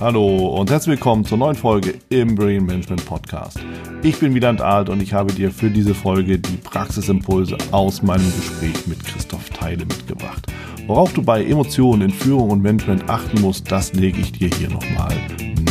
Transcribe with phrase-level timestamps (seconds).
[0.00, 3.58] Hallo und herzlich willkommen zur neuen Folge im Brain Management Podcast.
[4.04, 8.32] Ich bin Wieland Alt und ich habe dir für diese Folge die Praxisimpulse aus meinem
[8.36, 10.46] Gespräch mit Christoph Teile mitgebracht.
[10.86, 14.70] Worauf du bei Emotionen in Führung und Management achten musst, das lege ich dir hier
[14.70, 15.16] nochmal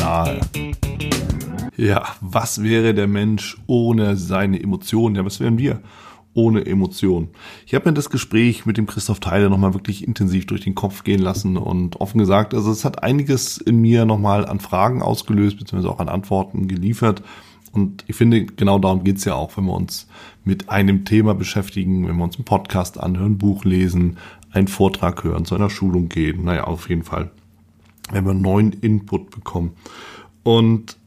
[0.01, 0.41] nahe.
[1.77, 5.15] Ja, was wäre der Mensch ohne seine Emotionen?
[5.15, 5.79] Ja, was wären wir?
[6.37, 7.29] Ohne Emotion.
[7.65, 11.03] Ich habe mir das Gespräch mit dem Christoph Teile nochmal wirklich intensiv durch den Kopf
[11.03, 15.57] gehen lassen und offen gesagt, also es hat einiges in mir nochmal an Fragen ausgelöst,
[15.57, 17.23] beziehungsweise auch an Antworten geliefert.
[17.71, 20.07] Und ich finde, genau darum geht's ja auch, wenn wir uns
[20.43, 24.17] mit einem Thema beschäftigen, wenn wir uns einen Podcast anhören, Buch lesen,
[24.51, 26.45] einen Vortrag hören, zu einer Schulung gehen.
[26.45, 27.31] Naja, auf jeden Fall,
[28.11, 29.71] wenn wir neuen Input bekommen.
[30.43, 30.97] Und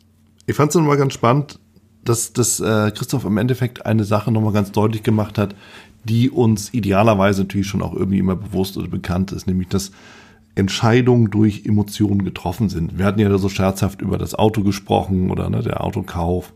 [0.46, 1.60] ich fand es nochmal ganz spannend,
[2.10, 5.54] dass, dass äh, Christoph im Endeffekt eine Sache nochmal ganz deutlich gemacht hat,
[6.04, 9.92] die uns idealerweise natürlich schon auch irgendwie immer bewusst oder bekannt ist, nämlich dass
[10.56, 12.98] Entscheidungen durch Emotionen getroffen sind.
[12.98, 16.52] Wir hatten ja so scherzhaft über das Auto gesprochen oder ne, der Autokauf.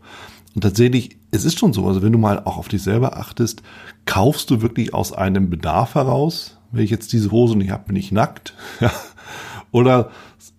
[0.53, 3.63] Und tatsächlich, es ist schon so, also wenn du mal auch auf dich selber achtest,
[4.05, 7.95] kaufst du wirklich aus einem Bedarf heraus, wenn ich jetzt diese Hose nicht habe, bin
[7.95, 8.53] ich nackt.
[9.71, 10.11] oder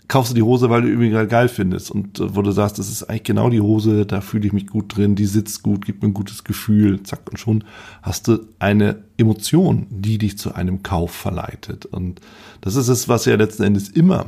[0.09, 1.91] kaufst du die Hose, weil du irgendwie geil findest.
[1.91, 4.67] Und äh, wo du sagst, das ist eigentlich genau die Hose, da fühle ich mich
[4.67, 7.65] gut drin, die sitzt gut, gibt mir ein gutes Gefühl, zack und schon
[8.03, 11.87] hast du eine Emotion, die dich zu einem Kauf verleitet.
[11.87, 12.21] Und
[12.61, 14.27] das ist es, was ja letzten Endes immer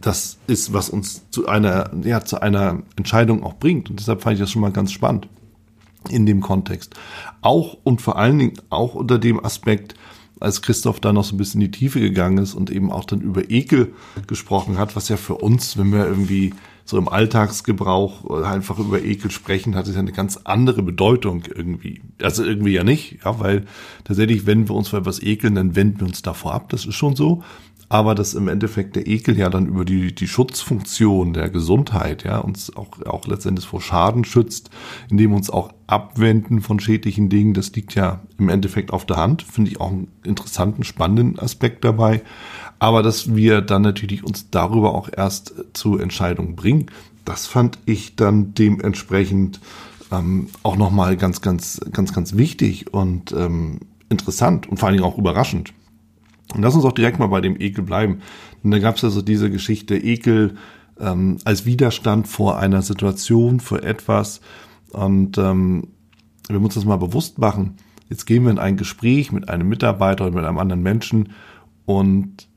[0.00, 3.88] das ist, was uns zu einer, ja, zu einer Entscheidung auch bringt.
[3.88, 5.28] Und deshalb fand ich das schon mal ganz spannend
[6.10, 6.94] in dem Kontext.
[7.40, 9.94] Auch und vor allen Dingen auch unter dem Aspekt,
[10.44, 13.04] als Christoph da noch so ein bisschen in die Tiefe gegangen ist und eben auch
[13.04, 13.92] dann über Ekel
[14.26, 16.52] gesprochen hat, was ja für uns, wenn wir irgendwie
[16.84, 22.02] so im Alltagsgebrauch einfach über Ekel sprechen, hat es ja eine ganz andere Bedeutung irgendwie.
[22.20, 23.64] Also irgendwie ja nicht, ja, weil
[24.04, 26.94] tatsächlich, wenn wir uns für etwas ekeln, dann wenden wir uns davor ab, das ist
[26.94, 27.42] schon so
[27.94, 32.38] aber dass im Endeffekt der Ekel ja dann über die, die Schutzfunktion der Gesundheit, ja,
[32.38, 34.68] uns auch, auch letztendlich vor Schaden schützt,
[35.08, 39.42] indem uns auch abwenden von schädlichen Dingen, das liegt ja im Endeffekt auf der Hand,
[39.42, 42.22] finde ich auch einen interessanten, spannenden Aspekt dabei.
[42.80, 46.86] Aber dass wir dann natürlich uns darüber auch erst zu Entscheidungen bringen,
[47.24, 49.60] das fand ich dann dementsprechend
[50.10, 53.78] ähm, auch nochmal ganz, ganz, ganz, ganz wichtig und ähm,
[54.08, 55.72] interessant und vor allen Dingen auch überraschend.
[56.54, 58.20] Und lass uns auch direkt mal bei dem Ekel bleiben.
[58.62, 60.54] Und da gab es also diese Geschichte Ekel
[61.00, 64.40] ähm, als Widerstand vor einer Situation, vor etwas.
[64.90, 65.88] Und ähm,
[66.48, 67.76] wir müssen uns das mal bewusst machen.
[68.08, 71.30] Jetzt gehen wir in ein Gespräch mit einem Mitarbeiter oder mit einem anderen Menschen
[71.86, 72.48] und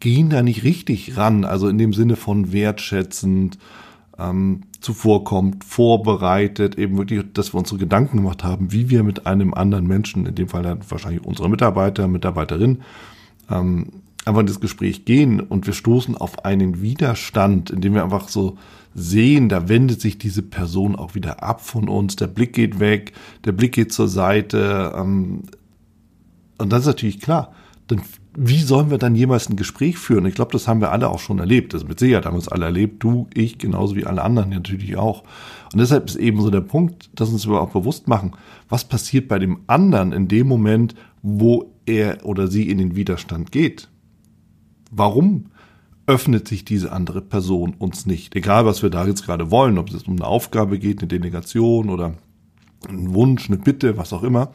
[0.00, 3.58] gehen da nicht richtig ran, also in dem Sinne von wertschätzend,
[4.18, 9.54] ähm, zuvorkommt, vorbereitet, eben wirklich, dass wir unsere Gedanken gemacht haben, wie wir mit einem
[9.54, 12.82] anderen Menschen, in dem Fall dann wahrscheinlich unsere Mitarbeiter, Mitarbeiterin,
[13.50, 13.86] ähm,
[14.24, 18.56] einfach in das Gespräch gehen und wir stoßen auf einen Widerstand, indem wir einfach so
[18.94, 23.12] sehen, da wendet sich diese Person auch wieder ab von uns, der Blick geht weg,
[23.44, 24.94] der Blick geht zur Seite.
[24.96, 25.42] Ähm,
[26.58, 27.52] und das ist natürlich klar.
[27.88, 28.00] Dann
[28.36, 30.26] wie sollen wir dann jemals ein Gespräch führen?
[30.26, 31.72] Ich glaube, das haben wir alle auch schon erlebt.
[31.72, 33.02] Das mit Sicherheit haben wir es alle erlebt.
[33.02, 35.22] Du, ich, genauso wie alle anderen natürlich auch.
[35.72, 38.32] Und deshalb ist eben so der Punkt, dass uns wir auch bewusst machen,
[38.68, 43.52] was passiert bei dem anderen in dem Moment, wo er oder sie in den Widerstand
[43.52, 43.88] geht.
[44.90, 45.46] Warum
[46.06, 48.34] öffnet sich diese andere Person uns nicht?
[48.34, 51.88] Egal, was wir da jetzt gerade wollen, ob es um eine Aufgabe geht, eine Delegation
[51.88, 52.14] oder
[52.88, 54.52] ein Wunsch, eine Bitte, was auch immer.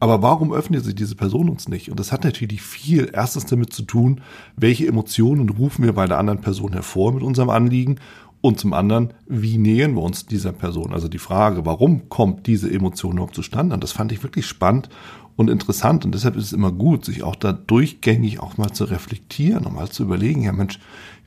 [0.00, 1.90] Aber warum öffnet sich diese Person uns nicht?
[1.90, 4.20] Und das hat natürlich viel erstens damit zu tun,
[4.56, 7.96] welche Emotionen rufen wir bei der anderen Person hervor mit unserem Anliegen
[8.44, 10.92] und zum anderen, wie nähern wir uns dieser Person?
[10.92, 13.74] Also die Frage, warum kommt diese Emotion überhaupt zustande?
[13.74, 14.90] Und das fand ich wirklich spannend
[15.36, 16.04] und interessant.
[16.04, 19.74] Und deshalb ist es immer gut, sich auch da durchgängig auch mal zu reflektieren und
[19.74, 20.78] mal zu überlegen, ja Mensch,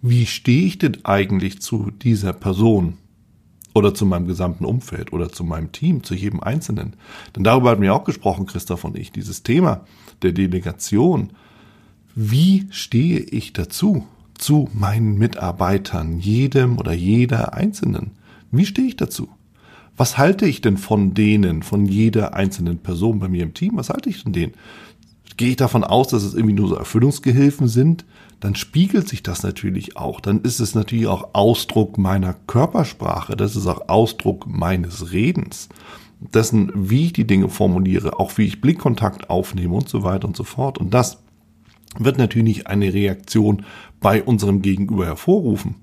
[0.04, 2.98] wie stehe ich denn eigentlich zu dieser Person?
[3.78, 6.94] Oder zu meinem gesamten Umfeld oder zu meinem Team, zu jedem Einzelnen.
[7.36, 9.86] Denn darüber hatten wir auch gesprochen, Christoph und ich, dieses Thema
[10.22, 11.30] der Delegation.
[12.16, 14.06] Wie stehe ich dazu,
[14.38, 18.12] zu meinen Mitarbeitern, jedem oder jeder Einzelnen?
[18.52, 19.30] Wie stehe ich dazu?
[19.96, 23.72] Was halte ich denn von denen, von jeder einzelnen Person bei mir im Team?
[23.76, 24.54] Was halte ich von denen?
[25.36, 28.06] Gehe ich davon aus, dass es irgendwie nur so Erfüllungsgehilfen sind?
[28.40, 30.20] dann spiegelt sich das natürlich auch.
[30.20, 33.36] Dann ist es natürlich auch Ausdruck meiner Körpersprache.
[33.36, 35.70] Das ist auch Ausdruck meines Redens.
[36.20, 40.36] Dessen, wie ich die Dinge formuliere, auch wie ich Blickkontakt aufnehme und so weiter und
[40.36, 40.78] so fort.
[40.78, 41.20] Und das
[41.98, 43.66] wird natürlich eine Reaktion
[44.00, 45.76] bei unserem Gegenüber hervorrufen.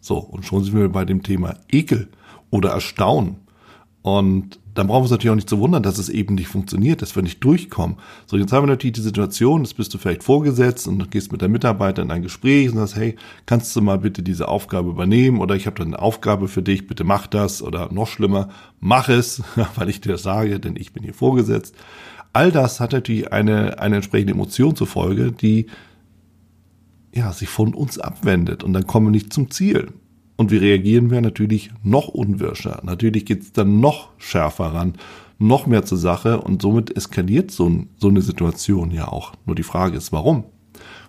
[0.00, 2.08] So, und schon sind wir bei dem Thema Ekel
[2.50, 3.36] oder Erstaunen.
[4.02, 7.02] Und dann brauchen wir uns natürlich auch nicht zu wundern, dass es eben nicht funktioniert,
[7.02, 7.96] dass wir nicht durchkommen.
[8.26, 11.42] So, jetzt haben wir natürlich die Situation, jetzt bist du vielleicht vorgesetzt und gehst mit
[11.42, 15.40] der Mitarbeiter in ein Gespräch und sagst, hey, kannst du mal bitte diese Aufgabe übernehmen
[15.40, 18.48] oder ich habe da eine Aufgabe für dich, bitte mach das oder noch schlimmer,
[18.80, 19.42] mach es,
[19.74, 21.74] weil ich dir das sage, denn ich bin hier vorgesetzt.
[22.32, 25.66] All das hat natürlich eine, eine entsprechende Emotion zur Folge, die
[27.14, 29.92] ja, sich von uns abwendet und dann kommen wir nicht zum Ziel.
[30.42, 31.20] Und wie reagieren wir?
[31.20, 32.80] Natürlich noch unwirscher.
[32.82, 34.94] Natürlich geht es dann noch schärfer ran,
[35.38, 39.34] noch mehr zur Sache und somit eskaliert so, so eine Situation ja auch.
[39.46, 40.42] Nur die Frage ist, warum?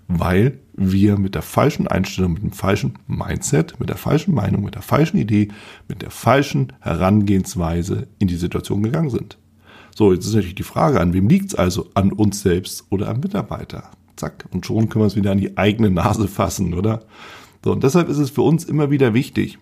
[0.08, 4.76] Weil wir mit der falschen Einstellung, mit dem falschen Mindset, mit der falschen Meinung, mit
[4.76, 5.48] der falschen Idee,
[5.88, 9.40] mit der falschen Herangehensweise in die Situation gegangen sind.
[9.96, 11.90] So, jetzt ist natürlich die Frage, an wem liegt es also?
[11.96, 13.90] An uns selbst oder am Mitarbeiter?
[14.16, 14.46] Zack.
[14.52, 17.02] Und schon können wir es wieder an die eigene Nase fassen, oder?
[17.64, 19.58] So, und deshalb ist es für uns immer wieder wichtig,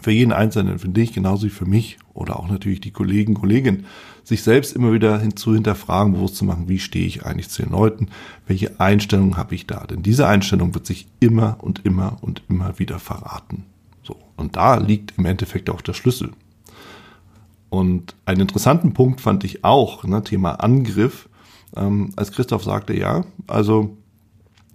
[0.00, 3.86] für jeden Einzelnen, für dich genauso wie für mich oder auch natürlich die Kollegen, Kolleginnen,
[4.24, 7.62] sich selbst immer wieder hin zu hinterfragen, bewusst zu machen, wie stehe ich eigentlich zu
[7.62, 8.08] den Leuten,
[8.46, 9.86] welche Einstellung habe ich da?
[9.86, 13.64] Denn diese Einstellung wird sich immer und immer und immer wieder verraten.
[14.02, 16.30] So, und da liegt im Endeffekt auch der Schlüssel.
[17.70, 21.28] Und einen interessanten Punkt fand ich auch, ne, Thema Angriff,
[21.76, 23.96] ähm, als Christoph sagte, ja, also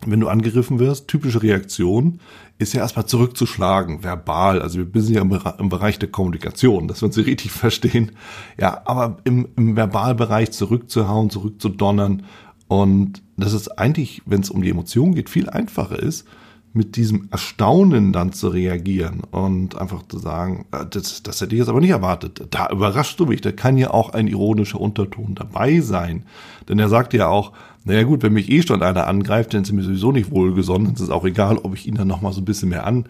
[0.07, 2.19] wenn du angegriffen wirst, typische Reaktion
[2.57, 4.61] ist ja erstmal zurückzuschlagen, verbal.
[4.61, 8.11] Also wir sind ja im, Bereich der Kommunikation, dass wir uns richtig verstehen.
[8.59, 12.23] Ja, aber im, im Verbalbereich zurückzuhauen, zurückzudonnern.
[12.67, 16.27] Und das ist eigentlich, wenn es um die Emotionen geht, viel einfacher ist,
[16.73, 21.59] mit diesem Erstaunen dann zu reagieren und einfach zu sagen, äh, das, das hätte ich
[21.59, 22.47] jetzt aber nicht erwartet.
[22.49, 26.23] Da überraschst du mich, da kann ja auch ein ironischer Unterton dabei sein.
[26.67, 27.51] Denn er sagt ja auch,
[27.85, 30.93] naja gut, wenn mich eh schon einer angreift, dann ist mir sowieso nicht wohlgesonnen.
[30.93, 33.05] Es ist auch egal, ob ich ihn dann nochmal so ein bisschen mehr an,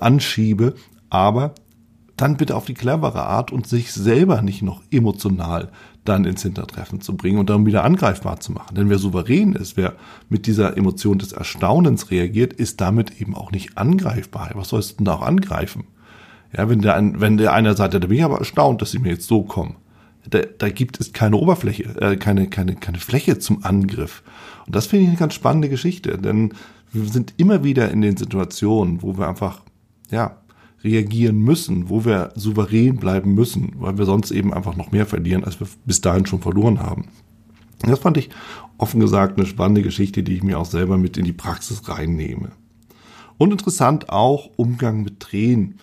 [0.00, 0.74] anschiebe.
[1.08, 1.54] Aber
[2.18, 5.70] dann bitte auf die clevere Art und sich selber nicht noch emotional
[6.04, 8.74] dann ins Hintertreffen zu bringen und dann wieder angreifbar zu machen.
[8.74, 9.94] Denn wer souverän ist, wer
[10.28, 14.50] mit dieser Emotion des Erstaunens reagiert, ist damit eben auch nicht angreifbar.
[14.54, 15.84] Was sollst du denn da auch angreifen?
[16.56, 19.10] Ja, wenn der, wenn der einer sagt, da bin ich aber erstaunt, dass sie mir
[19.10, 19.76] jetzt so kommen.
[20.28, 24.22] Da, da gibt es keine Oberfläche, äh, keine, keine, keine Fläche zum Angriff.
[24.66, 26.52] Und das finde ich eine ganz spannende Geschichte, denn
[26.92, 29.62] wir sind immer wieder in den Situationen, wo wir einfach,
[30.10, 30.38] ja,
[30.84, 35.44] reagieren müssen, wo wir souverän bleiben müssen, weil wir sonst eben einfach noch mehr verlieren,
[35.44, 37.06] als wir bis dahin schon verloren haben.
[37.82, 38.30] Das fand ich
[38.76, 42.52] offen gesagt eine spannende Geschichte, die ich mir auch selber mit in die Praxis reinnehme.
[43.38, 45.78] Und interessant auch Umgang mit Tränen.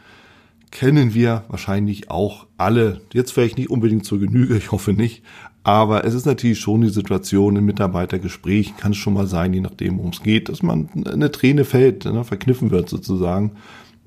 [0.71, 3.01] Kennen wir wahrscheinlich auch alle.
[3.13, 5.23] Jetzt vielleicht nicht unbedingt zur Genüge, ich hoffe nicht.
[5.63, 9.61] Aber es ist natürlich schon die Situation im Mitarbeitergespräch, kann es schon mal sein, je
[9.61, 13.53] nachdem, worum es geht, dass man eine Träne fällt, ne, verkniffen wird sozusagen.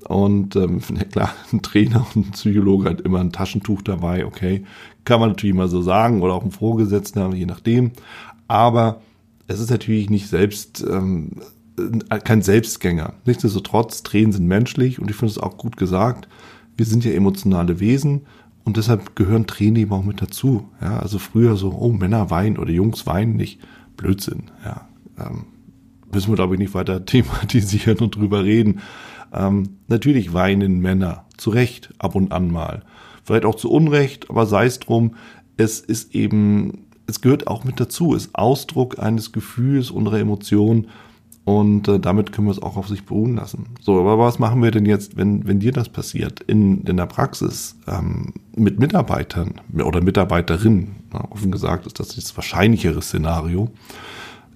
[0.05, 0.81] Und ähm,
[1.11, 4.63] klar, ein Trainer und ein Psychologe hat immer ein Taschentuch dabei, okay.
[5.05, 7.91] Kann man natürlich mal so sagen, oder auch ein Vorgesetzter, je nachdem.
[8.47, 9.01] Aber
[9.47, 11.31] es ist natürlich nicht selbst, ähm,
[12.23, 13.13] kein Selbstgänger.
[13.25, 16.27] Nichtsdestotrotz, Tränen sind menschlich und ich finde es auch gut gesagt.
[16.77, 18.21] Wir sind ja emotionale Wesen
[18.63, 20.69] und deshalb gehören Tränen eben auch mit dazu.
[20.81, 23.59] Ja, also früher so, oh, Männer weinen oder Jungs weinen nicht.
[23.97, 24.87] Blödsinn, ja.
[25.17, 25.45] Ähm,
[26.13, 28.81] müssen wir, glaube ich, nicht weiter thematisieren und drüber reden.
[29.33, 32.83] Ähm, natürlich weinen Männer, zu Recht, ab und an mal.
[33.23, 35.15] Vielleicht auch zu Unrecht, aber sei es drum,
[35.57, 40.87] es ist eben, es gehört auch mit dazu, es ist Ausdruck eines Gefühls, unserer Emotionen
[41.49, 43.69] und äh, damit können wir es auch auf sich beruhen lassen.
[43.81, 47.07] So, aber was machen wir denn jetzt, wenn, wenn dir das passiert in, in der
[47.07, 50.97] Praxis ähm, mit Mitarbeitern oder Mitarbeiterinnen?
[51.11, 53.71] Na, offen gesagt ist das das wahrscheinlichere Szenario.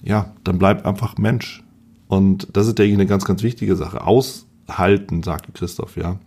[0.04, 1.64] Ja, dann bleib einfach Mensch.
[2.08, 4.06] Und das ist, denke ich, eine ganz, ganz wichtige Sache.
[4.06, 6.20] Aus, halten, sagte Christoph, ja.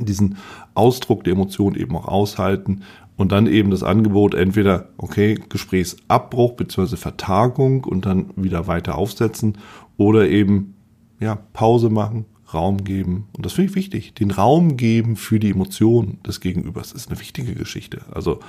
[0.00, 0.38] Diesen
[0.74, 2.82] Ausdruck der Emotion eben auch aushalten
[3.16, 6.96] und dann eben das Angebot entweder, okay, Gesprächsabbruch bzw.
[6.96, 9.58] Vertagung und dann wieder weiter aufsetzen
[9.96, 10.74] oder eben,
[11.20, 13.28] ja, Pause machen, Raum geben.
[13.36, 14.14] Und das finde ich wichtig.
[14.14, 18.02] Den Raum geben für die Emotionen des Gegenübers ist eine wichtige Geschichte.
[18.12, 18.40] Also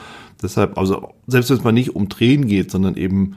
[0.42, 3.36] deshalb, also selbst wenn es mal nicht um Tränen geht, sondern eben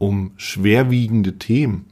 [0.00, 1.84] um schwerwiegende Themen,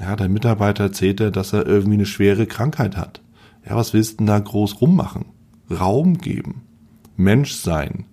[0.00, 3.22] ja, der Mitarbeiter erzählte, dass er irgendwie eine schwere Krankheit hat.
[3.64, 5.26] Ja, was willst du denn da groß rummachen?
[5.70, 6.62] Raum geben,
[7.16, 8.06] Mensch sein,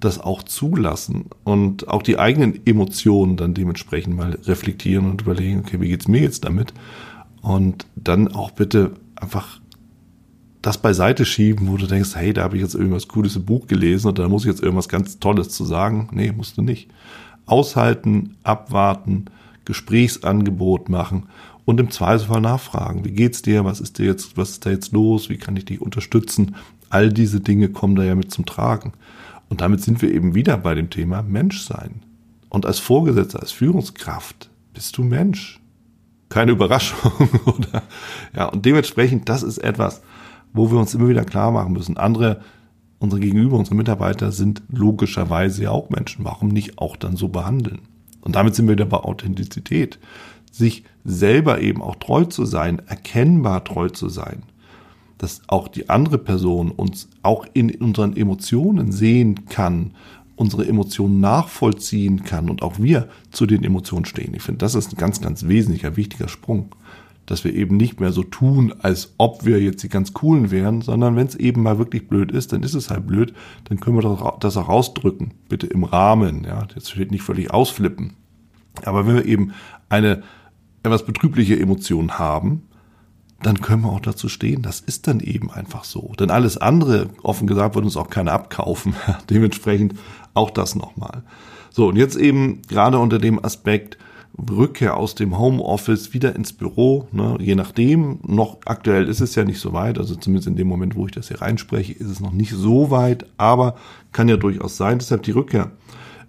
[0.00, 5.80] das auch zulassen und auch die eigenen Emotionen dann dementsprechend mal reflektieren und überlegen, okay,
[5.80, 6.74] wie geht's mir jetzt damit?
[7.40, 9.60] Und dann auch bitte einfach
[10.62, 13.68] das beiseite schieben, wo du denkst, hey, da habe ich jetzt irgendwas Cooles im Buch
[13.68, 16.08] gelesen und da muss ich jetzt irgendwas ganz Tolles zu sagen.
[16.10, 16.90] Nee, musst du nicht.
[17.48, 19.26] Aushalten, abwarten,
[19.64, 21.24] Gesprächsangebot machen
[21.64, 23.04] und im Zweifelsfall nachfragen.
[23.04, 23.64] Wie geht's dir?
[23.64, 25.28] Was ist dir jetzt, was ist da jetzt los?
[25.28, 26.56] Wie kann ich dich unterstützen?
[26.90, 28.92] All diese Dinge kommen da ja mit zum Tragen.
[29.48, 32.02] Und damit sind wir eben wieder bei dem Thema Menschsein.
[32.48, 35.60] Und als Vorgesetzter, als Führungskraft bist du Mensch.
[36.28, 37.82] Keine Überraschung, oder?
[38.34, 40.02] Ja, und dementsprechend, das ist etwas,
[40.52, 41.96] wo wir uns immer wieder klar machen müssen.
[41.96, 42.40] Andere,
[42.98, 46.24] unsere Gegenüber, unsere Mitarbeiter sind logischerweise ja auch Menschen.
[46.24, 47.80] Warum nicht auch dann so behandeln?
[48.20, 49.98] Und damit sind wir wieder bei Authentizität.
[50.50, 54.42] Sich selber eben auch treu zu sein, erkennbar treu zu sein.
[55.18, 59.92] Dass auch die andere Person uns auch in unseren Emotionen sehen kann,
[60.36, 64.34] unsere Emotionen nachvollziehen kann und auch wir zu den Emotionen stehen.
[64.34, 66.74] Ich finde, das ist ein ganz, ganz wesentlicher, wichtiger Sprung
[67.28, 70.80] dass wir eben nicht mehr so tun, als ob wir jetzt die ganz coolen wären,
[70.80, 73.96] sondern wenn es eben mal wirklich blöd ist, dann ist es halt blöd, dann können
[73.96, 78.14] wir das auch rausdrücken, bitte im Rahmen, ja, jetzt steht nicht völlig ausflippen.
[78.84, 79.52] Aber wenn wir eben
[79.90, 80.22] eine
[80.82, 82.62] etwas betrübliche Emotion haben,
[83.42, 84.62] dann können wir auch dazu stehen.
[84.62, 86.12] Das ist dann eben einfach so.
[86.18, 88.94] Denn alles andere, offen gesagt, wird uns auch keiner abkaufen.
[89.30, 89.94] Dementsprechend
[90.32, 91.22] auch das nochmal.
[91.70, 93.98] So, und jetzt eben gerade unter dem Aspekt,
[94.50, 98.20] Rückkehr aus dem Homeoffice wieder ins Büro, ne, je nachdem.
[98.26, 101.12] Noch aktuell ist es ja nicht so weit, also zumindest in dem Moment, wo ich
[101.12, 103.74] das hier reinspreche, ist es noch nicht so weit, aber
[104.12, 104.98] kann ja durchaus sein.
[104.98, 105.72] Deshalb die Rückkehr.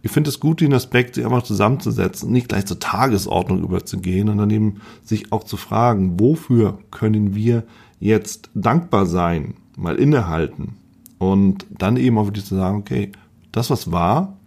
[0.02, 4.50] Ich finde es gut, den Aspekt sich einfach zusammenzusetzen, nicht gleich zur Tagesordnung überzugehen dann
[4.50, 7.64] eben sich auch zu fragen, wofür können wir
[8.00, 10.78] jetzt dankbar sein, mal innehalten
[11.18, 13.12] und dann eben auch wirklich zu sagen, okay,
[13.52, 14.38] das was war,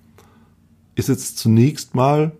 [0.95, 2.33] ist jetzt zunächst mal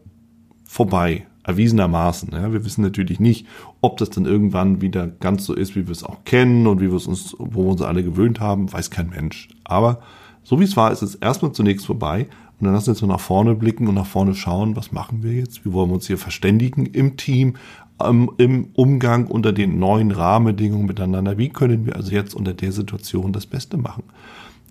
[0.73, 2.31] vorbei, erwiesenermaßen.
[2.33, 3.47] Ja, wir wissen natürlich nicht,
[3.83, 6.89] ob das dann irgendwann wieder ganz so ist, wie wir es auch kennen und wie
[6.89, 9.51] wir es uns, wo wir uns alle gewöhnt haben, weiß kein Mensch.
[9.65, 10.01] Aber
[10.43, 12.27] so wie es war, ist es erstmal zunächst vorbei.
[12.59, 15.23] Und dann lassen wir jetzt mal nach vorne blicken und nach vorne schauen, was machen
[15.23, 15.67] wir jetzt?
[15.67, 17.57] Wie wollen wir uns hier verständigen im Team,
[18.39, 21.37] im Umgang unter den neuen Rahmenbedingungen miteinander?
[21.37, 24.05] Wie können wir also jetzt unter der Situation das Beste machen?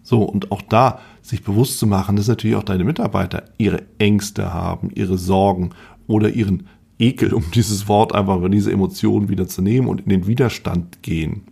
[0.03, 4.53] So, und auch da sich bewusst zu machen, dass natürlich auch deine Mitarbeiter ihre Ängste
[4.53, 5.72] haben, ihre Sorgen
[6.08, 6.67] oder ihren
[7.00, 11.03] Ekel, um dieses Wort einfach, über diese Emotionen wieder zu nehmen und in den Widerstand
[11.03, 11.43] gehen.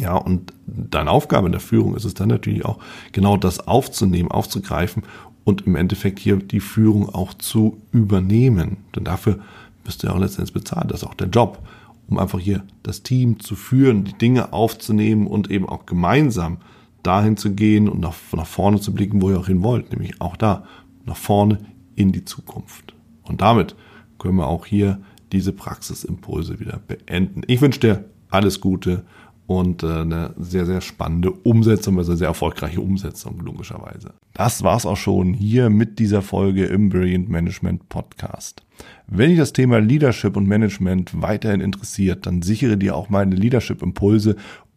[0.00, 2.78] Ja, und deine Aufgabe in der Führung ist es dann natürlich auch,
[3.12, 5.02] genau das aufzunehmen, aufzugreifen
[5.44, 8.76] und im Endeffekt hier die Führung auch zu übernehmen.
[8.94, 9.40] Denn dafür
[9.82, 10.90] bist du ja auch letztendlich bezahlt.
[10.90, 11.66] Das ist auch der Job,
[12.08, 16.58] um einfach hier das Team zu führen, die Dinge aufzunehmen und eben auch gemeinsam
[17.02, 20.20] dahin zu gehen und nach, nach vorne zu blicken, wo ihr auch hin wollt, nämlich
[20.20, 20.64] auch da,
[21.04, 21.58] nach vorne
[21.94, 22.94] in die Zukunft.
[23.22, 23.76] Und damit
[24.18, 25.00] können wir auch hier
[25.32, 27.42] diese Praxisimpulse wieder beenden.
[27.46, 29.04] Ich wünsche dir alles Gute
[29.48, 34.12] und äh, eine sehr, sehr spannende Umsetzung, also sehr erfolgreiche Umsetzung, logischerweise.
[34.34, 38.62] Das war's auch schon hier mit dieser Folge im Brilliant Management Podcast.
[39.06, 43.82] Wenn dich das Thema Leadership und Management weiterhin interessiert, dann sichere dir auch meine Leadership
[43.82, 44.36] Impulse